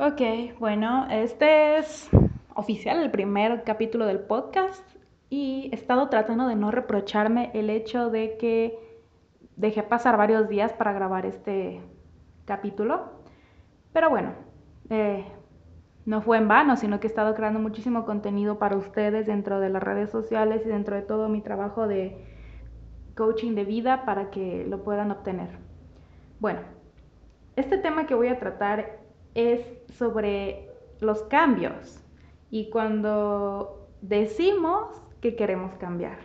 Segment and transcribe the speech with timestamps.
[0.00, 0.20] Ok,
[0.60, 2.08] bueno, este es
[2.54, 4.88] oficial el primer capítulo del podcast
[5.28, 8.78] y he estado tratando de no reprocharme el hecho de que
[9.56, 11.80] dejé pasar varios días para grabar este
[12.44, 13.10] capítulo.
[13.92, 14.34] Pero bueno,
[14.88, 15.24] eh,
[16.06, 19.70] no fue en vano, sino que he estado creando muchísimo contenido para ustedes dentro de
[19.70, 22.24] las redes sociales y dentro de todo mi trabajo de
[23.16, 25.58] coaching de vida para que lo puedan obtener.
[26.38, 26.60] Bueno,
[27.56, 28.97] este tema que voy a tratar
[29.38, 29.64] es
[29.96, 30.68] sobre
[30.98, 32.04] los cambios
[32.50, 36.18] y cuando decimos que queremos cambiar.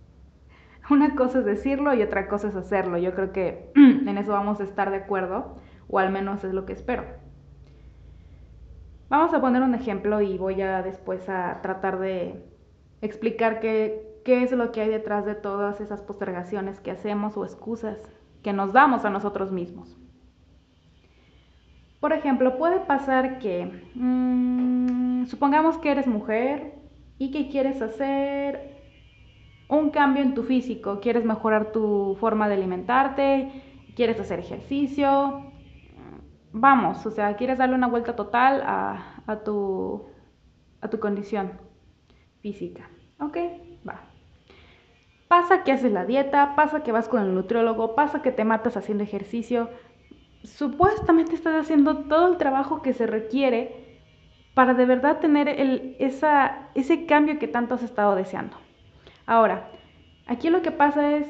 [0.90, 2.98] Una cosa es decirlo y otra cosa es hacerlo.
[2.98, 5.56] Yo creo que en eso vamos a estar de acuerdo,
[5.88, 7.04] o al menos es lo que espero.
[9.08, 12.44] Vamos a poner un ejemplo y voy a después a tratar de
[13.00, 17.46] explicar qué, qué es lo que hay detrás de todas esas postergaciones que hacemos o
[17.46, 17.98] excusas
[18.42, 19.96] que nos damos a nosotros mismos.
[22.06, 26.74] Por ejemplo, puede pasar que, mmm, supongamos que eres mujer
[27.18, 28.76] y que quieres hacer
[29.68, 33.50] un cambio en tu físico, quieres mejorar tu forma de alimentarte,
[33.96, 35.50] quieres hacer ejercicio,
[36.52, 40.06] vamos, o sea, quieres darle una vuelta total a, tu,
[40.80, 41.54] a tu condición
[42.40, 42.88] física.
[43.18, 43.36] Ok,
[43.84, 44.02] va.
[45.26, 48.76] Pasa que haces la dieta, pasa que vas con el nutriólogo, pasa que te matas
[48.76, 49.70] haciendo ejercicio.
[50.44, 54.00] Supuestamente estás haciendo todo el trabajo que se requiere
[54.54, 58.56] para de verdad tener el, esa, ese cambio que tanto has estado deseando.
[59.26, 59.68] Ahora,
[60.26, 61.26] aquí lo que pasa es,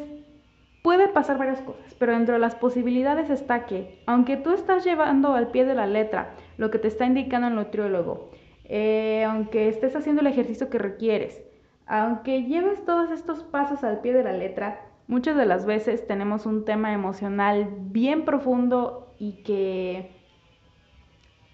[0.83, 5.35] puede pasar varias cosas, pero dentro de las posibilidades está que, aunque tú estás llevando
[5.35, 8.31] al pie de la letra lo que te está indicando el nutriólogo,
[8.65, 11.43] eh, aunque estés haciendo el ejercicio que requieres,
[11.87, 16.47] aunque lleves todos estos pasos al pie de la letra, muchas de las veces tenemos
[16.47, 20.11] un tema emocional bien profundo y que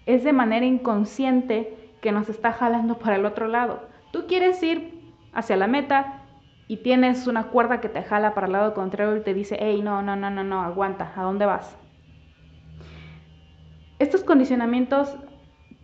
[0.05, 3.87] es de manera inconsciente que nos está jalando para el otro lado.
[4.11, 5.01] Tú quieres ir
[5.33, 6.23] hacia la meta,
[6.67, 9.81] y tienes una cuerda que te jala para el lado contrario y te dice, hey,
[9.83, 11.77] no, no, no, no, no, aguanta, ¿a dónde vas?
[13.99, 15.15] Estos condicionamientos,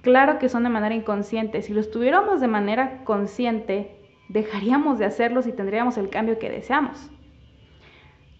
[0.01, 1.61] claro que son de manera inconsciente.
[1.61, 3.95] Si los tuviéramos de manera consciente,
[4.29, 7.11] dejaríamos de hacerlos y tendríamos el cambio que deseamos.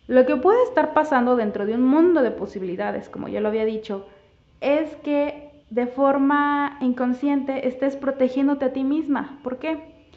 [0.09, 3.63] Lo que puede estar pasando dentro de un mundo de posibilidades, como ya lo había
[3.63, 4.07] dicho,
[4.59, 9.39] es que de forma inconsciente estés protegiéndote a ti misma.
[9.43, 10.09] ¿Por qué?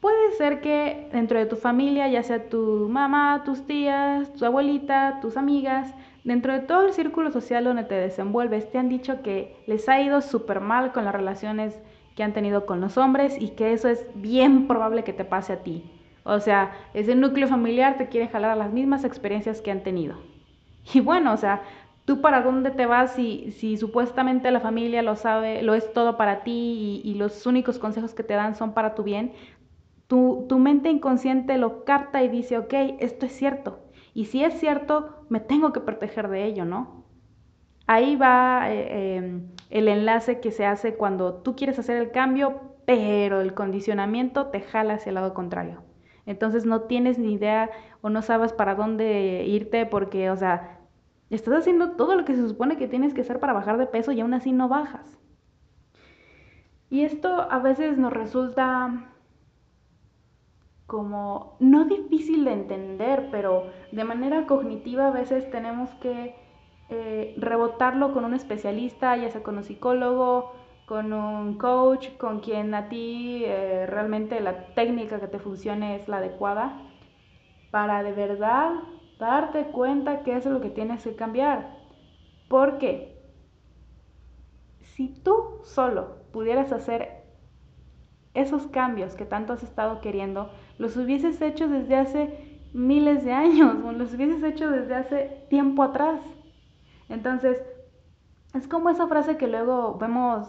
[0.00, 5.20] Puede ser que dentro de tu familia, ya sea tu mamá, tus tías, tu abuelita,
[5.22, 5.94] tus amigas,
[6.24, 10.00] dentro de todo el círculo social donde te desenvuelves, te han dicho que les ha
[10.00, 11.80] ido súper mal con las relaciones
[12.16, 15.52] que han tenido con los hombres y que eso es bien probable que te pase
[15.52, 15.84] a ti.
[16.28, 20.16] O sea, ese núcleo familiar te quiere jalar a las mismas experiencias que han tenido.
[20.92, 21.62] Y bueno, o sea,
[22.04, 26.16] ¿tú para dónde te vas si, si supuestamente la familia lo sabe, lo es todo
[26.16, 29.34] para ti y, los únicos consejos que te dan son para tu bien?
[30.08, 33.78] Tu, mente inconsciente lo capta y dice, ok, esto es cierto.
[34.12, 37.04] Y si es cierto, me tengo que proteger de ello, ¿no?
[37.86, 42.76] Ahí va eh, em, el enlace que se hace cuando tú quieres hacer el cambio,
[42.84, 45.85] pero el condicionamiento te jala hacia el lado contrario.
[46.26, 47.70] Entonces no tienes ni idea
[48.02, 50.80] o no sabes para dónde irte porque, o sea,
[51.30, 54.12] estás haciendo todo lo que se supone que tienes que hacer para bajar de peso
[54.12, 55.18] y aún así no bajas.
[56.90, 59.12] Y esto a veces nos resulta
[60.86, 66.36] como no difícil de entender, pero de manera cognitiva a veces tenemos que
[66.88, 70.52] eh, rebotarlo con un especialista, ya sea con un psicólogo,
[70.86, 76.08] con un coach, con quien a ti eh, realmente la técnica que te funcione es
[76.08, 76.80] la adecuada,
[77.72, 78.70] para de verdad
[79.18, 81.76] darte cuenta qué es lo que tienes que cambiar.
[82.48, 83.20] Porque
[84.80, 87.24] si tú solo pudieras hacer
[88.34, 93.74] esos cambios que tanto has estado queriendo, los hubieses hecho desde hace miles de años,
[93.94, 96.20] los hubieses hecho desde hace tiempo atrás.
[97.08, 97.60] Entonces,
[98.54, 100.46] es como esa frase que luego vemos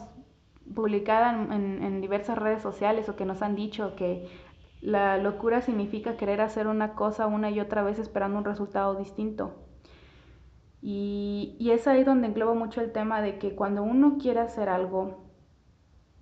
[0.75, 4.29] publicada en, en, diversas redes sociales o que nos han dicho que
[4.81, 9.55] la locura significa querer hacer una cosa una y otra vez esperando un resultado distinto.
[10.81, 14.69] Y, y es ahí donde engloba mucho el tema de que cuando uno quiere hacer
[14.69, 15.25] algo,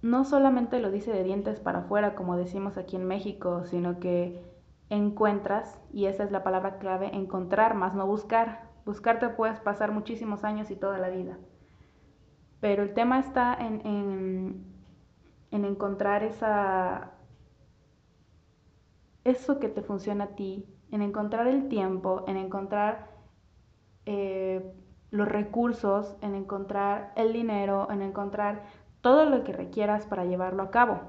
[0.02, 4.42] no solamente lo dice de dientes para afuera, como decimos aquí en México, sino que
[4.90, 8.70] encuentras, y esa es la palabra clave, encontrar más no buscar.
[8.86, 11.38] Buscarte puedes pasar muchísimos años y toda la vida.
[12.60, 13.82] Pero el tema está en,
[15.52, 17.12] en, encontrar esa,
[19.24, 23.10] eso que te funciona a ti, en encontrar el tiempo, en encontrar
[24.06, 24.74] eh,
[25.12, 28.64] los recursos, en encontrar el dinero, en encontrar
[29.02, 31.02] todo lo que requieras para llevarlo a cabo.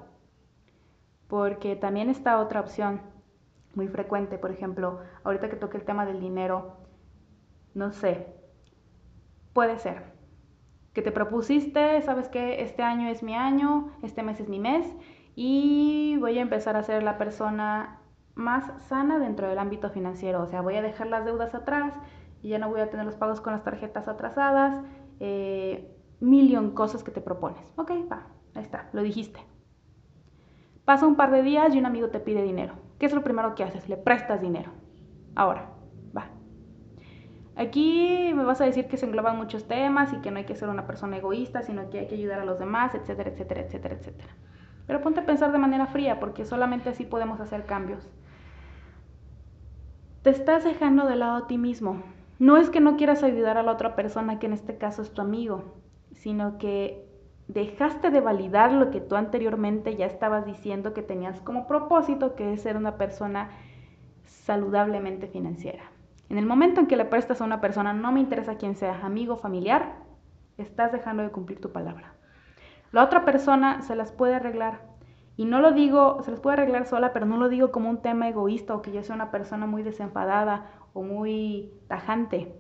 [1.29, 3.01] Porque también está otra opción
[3.75, 6.79] muy frecuente, por ejemplo, ahorita que toque el tema del dinero,
[7.75, 8.35] no sé,
[9.53, 10.16] puede ser
[10.97, 14.91] que te propusiste, sabes que este año es mi año, este mes es mi mes
[15.35, 18.01] y voy a empezar a ser la persona
[18.35, 21.93] más sana dentro del ámbito financiero, o sea, voy a dejar las deudas atrás
[22.41, 24.83] y ya no voy a tener los pagos con las tarjetas atrasadas,
[25.21, 25.95] eh,
[26.73, 27.75] cosas que te propones.
[27.77, 29.41] Ok, va, ahí está, lo dijiste.
[30.87, 32.73] Pasa un par de días y un amigo te pide dinero.
[32.99, 33.87] ¿Qué es lo primero que haces?
[33.91, 34.73] Le prestas dinero.
[35.35, 35.76] Ahora.
[37.57, 40.55] Aquí me vas a decir que se engloban muchos temas y que no hay que
[40.55, 43.95] ser una persona egoísta, sino que hay que ayudar a los demás, etcétera, etcétera, etcétera,
[43.95, 44.35] etcétera.
[44.87, 48.07] Pero ponte a pensar de manera fría, porque solamente así podemos hacer cambios.
[50.23, 52.03] Te estás dejando de lado a ti mismo.
[52.39, 55.13] No es que no quieras ayudar a la otra persona, que en este caso es
[55.13, 55.77] tu amigo,
[56.13, 57.09] sino que
[57.49, 62.53] dejaste de validar lo que tú anteriormente ya estabas diciendo que tenías como propósito, que
[62.53, 63.51] es ser una persona
[64.25, 65.96] saludablemente financiera.
[66.29, 69.05] En el momento en que le prestas a una persona, no me interesa quién sea,
[69.05, 69.97] amigo, familiar,
[70.59, 72.15] estás dejando de cumplir tu palabra.
[72.93, 74.81] La otra persona se las puede arreglar.
[75.37, 78.01] Y no lo digo, se las puede arreglar sola, pero no lo digo como un
[78.01, 82.55] tema egoísta o que yo sea una persona muy desenfadada o muy tajante,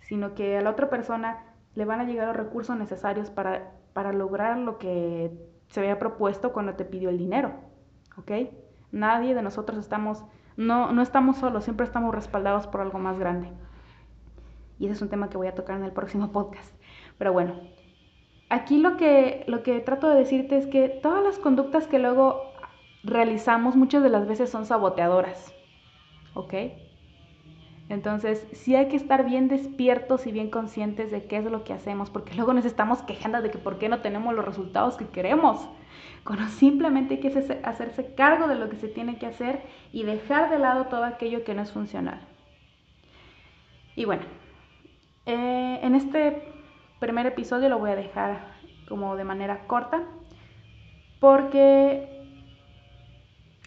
[0.00, 4.12] sino que a la otra persona le van a llegar los recursos necesarios para para
[4.12, 5.30] lograr lo que
[5.68, 7.54] se había propuesto cuando te pidió el dinero,
[8.18, 8.50] ¿ok?
[8.92, 10.24] Nadie de nosotros estamos,
[10.56, 13.48] no, no estamos solos, siempre estamos respaldados por algo más grande.
[14.78, 16.74] Y ese es un tema que voy a tocar en el próximo podcast.
[17.18, 17.54] Pero bueno,
[18.50, 22.42] aquí lo que, lo que trato de decirte es que todas las conductas que luego
[23.02, 25.52] realizamos muchas de las veces son saboteadoras,
[26.34, 26.54] ¿ok?
[27.88, 31.74] Entonces, sí hay que estar bien despiertos y bien conscientes de qué es lo que
[31.74, 35.06] hacemos, porque luego nos estamos quejando de que por qué no tenemos los resultados que
[35.06, 35.68] queremos.
[36.48, 39.62] Simplemente hay que hacerse cargo de lo que se tiene que hacer
[39.92, 42.20] y dejar de lado todo aquello que no es funcional.
[43.96, 44.22] Y bueno,
[45.26, 46.42] eh, en este
[46.98, 48.54] primer episodio lo voy a dejar
[48.88, 50.02] como de manera corta,
[51.20, 52.10] porque...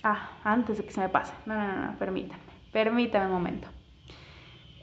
[0.04, 1.34] Ah, antes de que se me pase.
[1.46, 2.44] No, no, no, no permítanme.
[2.72, 3.68] Permítame un momento.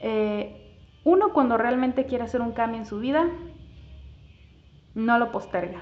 [0.01, 3.27] Eh, uno cuando realmente quiere hacer un cambio en su vida,
[4.95, 5.81] no lo posterga,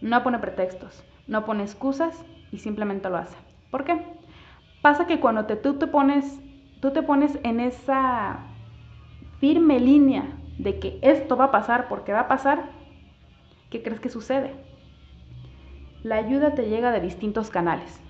[0.00, 3.36] no pone pretextos, no pone excusas y simplemente lo hace.
[3.70, 4.02] ¿Por qué?
[4.82, 6.40] Pasa que cuando te, tú, te pones,
[6.80, 8.38] tú te pones en esa
[9.38, 10.24] firme línea
[10.58, 12.70] de que esto va a pasar porque va a pasar,
[13.70, 14.54] ¿qué crees que sucede?
[16.02, 18.00] La ayuda te llega de distintos canales.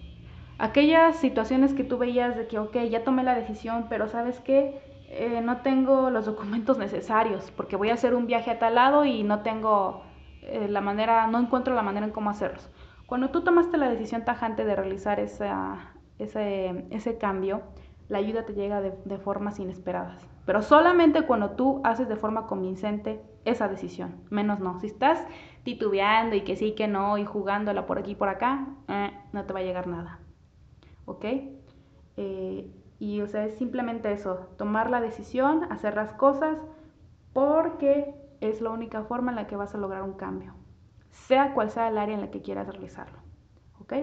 [0.59, 4.81] Aquellas situaciones que tú veías de que, ok, ya tomé la decisión, pero ¿sabes qué?
[5.11, 9.07] Eh, no tengo los documentos necesarios porque voy a hacer un viaje a tal lado
[9.07, 10.03] y no tengo
[10.43, 12.69] eh, la manera, no encuentro la manera en cómo hacerlos.
[13.09, 17.63] Cuando tú tomaste la decisión tajante de realizar esa, ese, ese cambio,
[18.11, 20.29] la ayuda te llega de, de, formas inesperadas.
[20.45, 24.79] Pero solamente cuando tú haces de forma convincente esa decisión, menos no.
[24.81, 25.25] Si estás
[25.63, 29.47] titubeando y que sí, que no, y jugándola por aquí y por acá, eh, no
[29.47, 30.19] te va a llegar nada.
[31.07, 31.25] ¿Ok?
[32.19, 36.59] Eh, y o sea, es simplemente eso, tomar la decisión, hacer las cosas,
[37.33, 40.53] porque es la única forma en la que vas a lograr un cambio,
[41.27, 43.19] sea cual sea el área en la que quieras realizarlo.
[43.81, 43.95] ¿Ok?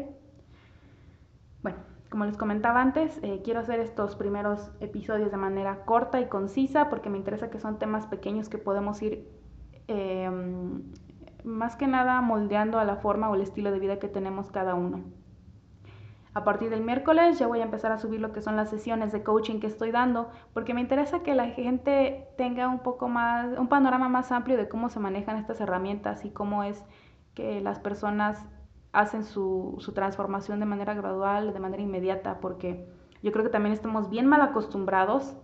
[1.62, 1.78] Bueno,
[2.10, 6.90] como les comentaba antes, eh, quiero hacer estos primeros episodios de manera corta y concisa
[6.90, 9.28] porque me interesa que son temas pequeños que podemos ir
[9.88, 10.84] em,
[11.44, 14.76] más que nada moldeando a la forma o el estilo de vida que tenemos cada
[14.76, 15.04] uno.
[16.36, 19.14] A partir del miércoles ya voy a empezar a subir lo que son las sesiones
[19.14, 23.58] de coaching que estoy dando, porque me interesa que la gente tenga un poco más,
[23.58, 26.84] un panorama más amplio de cómo se manejan estas herramientas y cómo es
[27.36, 28.46] que las personas
[28.92, 32.86] hacen su, su transformación de manera gradual, de manera inmediata, porque
[33.24, 35.38] yo creo que también estamos bien mal acostumbrados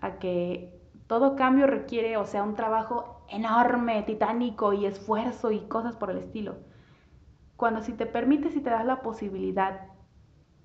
[0.00, 5.96] a que todo cambio requiere, o sea, un trabajo enorme, titánico y esfuerzo y cosas
[5.96, 6.54] por el estilo.
[7.56, 9.95] Cuando si te permites y te das la posibilidad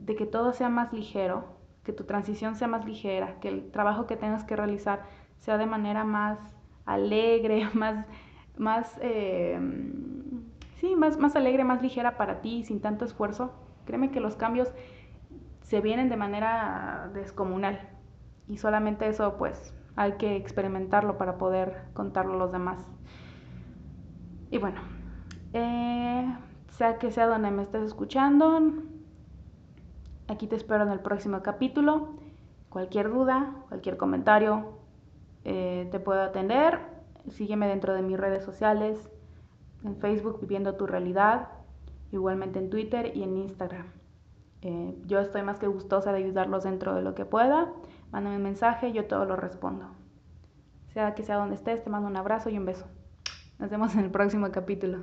[0.05, 1.46] de que todo sea más ligero,
[1.84, 5.03] que tu transición sea más ligera, que el trabajo que tengas que realizar
[5.39, 6.38] sea de manera más
[6.86, 8.05] alegre, más,
[8.58, 9.60] más, eh,
[10.79, 13.53] sí, más, más alegre, más ligera para ti, sin tanto esfuerzo.
[13.86, 14.72] Créeme que los cambios
[15.62, 17.79] se vienen de manera descomunal
[18.48, 22.77] y solamente eso pues hay que experimentarlo para poder contarlo a los demás.
[24.50, 24.81] Y bueno,
[25.53, 26.36] eh,
[26.70, 28.60] sea que sea donde me estés escuchando,
[30.31, 32.13] Aquí te espero en el próximo capítulo.
[32.69, 34.77] Cualquier duda, cualquier comentario,
[35.43, 36.79] eh, te puedo atender.
[37.31, 39.11] sígueme dentro de mis redes sociales,
[39.83, 41.50] en Facebook Viviendo tu Realidad,
[42.13, 43.88] igualmente en Twitter y en Instagram.
[44.61, 47.73] Eh, yo estoy más que gustosa de ayudarlos dentro de lo que pueda.
[48.13, 49.88] Mándame un mensaje, yo todo lo respondo.
[50.93, 52.85] Sea que sea donde estés, te mando un abrazo y un beso.
[53.59, 55.00] Nos vemos en el próximo capítulo.